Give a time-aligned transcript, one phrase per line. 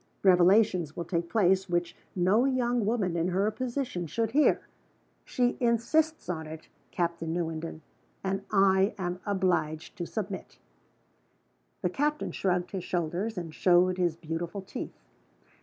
[0.23, 4.61] Revelations will take place which no young woman, in her position, should hear.
[5.25, 7.81] She insists on it, Captain Newenden
[8.23, 10.57] and I am obliged to submit."
[11.83, 15.03] The captain shrugged his shoulders, and showed his beautiful teeth.